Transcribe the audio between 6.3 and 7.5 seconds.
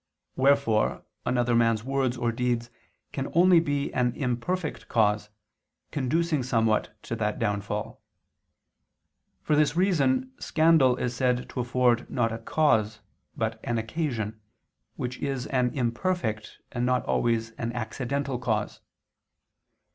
somewhat to that